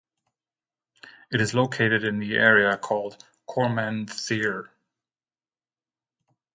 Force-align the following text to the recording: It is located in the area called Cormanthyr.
It 1.31 1.41
is 1.41 1.53
located 1.53 2.03
in 2.03 2.17
the 2.17 2.33
area 2.35 2.75
called 2.75 3.23
Cormanthyr. 3.47 4.69